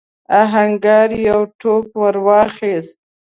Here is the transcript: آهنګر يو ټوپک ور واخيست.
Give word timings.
آهنګر 0.41 1.09
يو 1.27 1.39
ټوپک 1.59 1.91
ور 2.01 2.15
واخيست. 2.25 2.97